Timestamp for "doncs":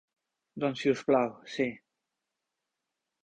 0.63-0.81